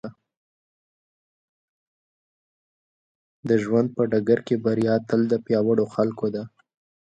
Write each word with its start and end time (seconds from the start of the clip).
د 3.47 3.49
ژوند 3.63 3.89
په 3.95 4.03
ډګر 4.11 4.39
کې 4.47 4.55
بريا 4.65 4.95
تل 5.07 5.21
د 5.31 5.33
پياوړو 5.45 5.85
خلکو 5.95 6.25
ده. 6.35 6.43